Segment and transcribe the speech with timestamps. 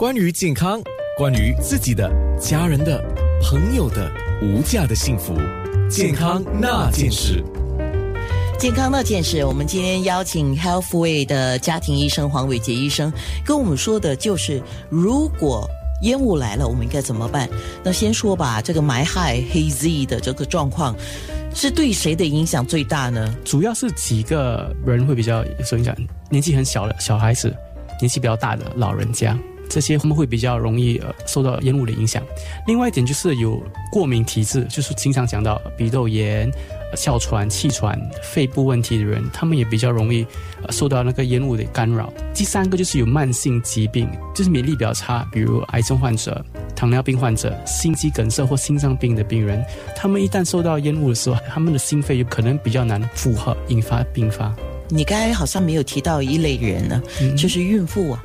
[0.00, 0.80] 关于健康，
[1.14, 2.10] 关于自己的、
[2.40, 3.04] 家人的、
[3.42, 5.34] 朋友的无价的幸福，
[5.90, 7.44] 健康那件事。
[8.58, 13.12] 健康那件事，我们今天邀请 Healthway 的家庭医生黄伟杰医生
[13.44, 15.68] 跟我们说的就是，如果
[16.00, 17.46] 烟雾来了，我们应该怎么办？
[17.84, 20.96] 那先说吧，这个霾害黑 Z 的这个状况
[21.54, 23.36] 是对谁的影响最大呢？
[23.44, 25.94] 主要是几个人会比较受影响，
[26.30, 27.54] 年纪很小的小孩子，
[28.00, 29.38] 年纪比较大的老人家。
[29.70, 32.22] 这些他们会比较容易呃受到烟雾的影响。
[32.66, 36.50] 另外一点就是有过敏体质，就是经常讲到鼻窦炎、
[36.96, 40.26] 哮喘、气喘、肺部问题的人，他们也比较容易
[40.70, 42.12] 受到那个烟雾的干扰。
[42.34, 46.44] 第三个就是有慢性疾病，就是免疫力比较差，比如癌症患者、
[46.74, 54.52] 糖尿病患者、心肌梗塞或心脏病的病人，他们一旦受到烟雾的时候，他们的心肺有可能比较难负荷，引发并发。
[54.88, 57.00] 你刚才好像没有提到一类人呢，
[57.38, 58.24] 就是孕妇啊。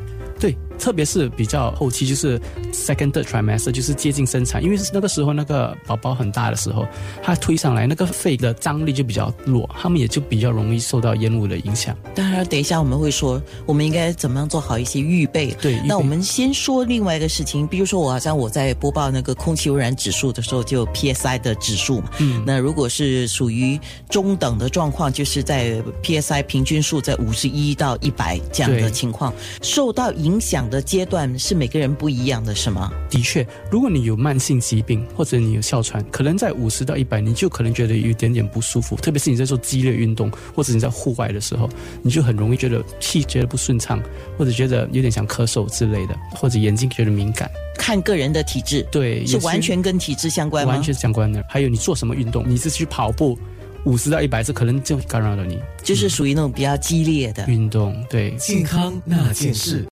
[0.78, 0.86] 对。
[0.86, 2.40] 特别是比较后期，就是
[2.72, 6.86] second trimester，就是接近生产，因为那个时候那个宝宝很大的时候，
[7.24, 11.98] 他推上来，那个肺的张力就比较弱，他们也就比较容易受到烟雾的影响。
[12.14, 15.56] 当然，等一下我们会说，我们应该怎么样做好一些预备。
[15.62, 22.10] 对，那我们先说另外一个事情，比如说我好像我在播报那个空气污染指数的时候，就 PSI 的指数嘛。
[22.20, 22.44] 嗯。
[22.46, 30.65] 那如果是属于中等的状况，就是在 PSI 平均数在五十一到一百这样的情况，受到影响。
[30.70, 32.92] 的阶段是每个人不一样的，是吗？
[33.10, 38.96] 的确，如果你有慢性疾病或者你有哮喘，可能在五十到一百，你就可能觉得有一点点不舒服。
[38.96, 41.70] 特别是你在做激烈运动或者你在户外的时候，
[42.02, 44.02] 你就很容易觉得气觉得不顺畅，
[44.38, 47.50] 或者觉得有点想咳嗽之类的，或者眼睛觉得敏感。
[47.78, 50.74] 看个人的体质，对，是完全跟体质相关吗？
[50.74, 51.44] 完全相关的。
[51.50, 53.38] 还有你做什么运动，你是去跑步，
[53.84, 57.96] 五十到一百，这可能就干扰了你，就是属于那种比较激烈的运动。
[58.10, 59.84] 对，健康那件事。